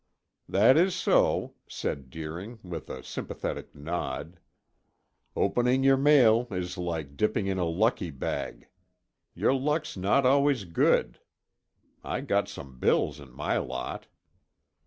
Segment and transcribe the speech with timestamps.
[0.49, 4.39] "That is so," said Deering, with a sympathetic nod.
[5.35, 8.67] "Opening your mail is like dipping in a lucky bag;
[9.35, 11.19] your luck's not always good.
[12.03, 14.07] I got some bills in my lot."